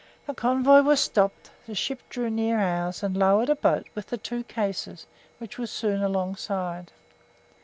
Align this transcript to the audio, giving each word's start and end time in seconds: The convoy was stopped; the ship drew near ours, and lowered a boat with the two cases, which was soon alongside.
The 0.25 0.33
convoy 0.33 0.81
was 0.81 0.99
stopped; 0.99 1.51
the 1.67 1.75
ship 1.75 2.01
drew 2.09 2.31
near 2.31 2.57
ours, 2.57 3.03
and 3.03 3.15
lowered 3.15 3.49
a 3.51 3.55
boat 3.55 3.85
with 3.93 4.07
the 4.07 4.17
two 4.17 4.43
cases, 4.45 5.05
which 5.37 5.59
was 5.59 5.69
soon 5.69 6.01
alongside. 6.01 6.91